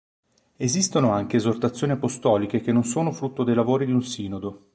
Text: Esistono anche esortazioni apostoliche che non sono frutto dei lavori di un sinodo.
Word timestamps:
Esistono 0.57 1.11
anche 1.11 1.37
esortazioni 1.37 1.93
apostoliche 1.93 2.59
che 2.61 2.71
non 2.71 2.83
sono 2.83 3.11
frutto 3.11 3.43
dei 3.43 3.53
lavori 3.53 3.85
di 3.85 3.91
un 3.91 4.01
sinodo. 4.01 4.65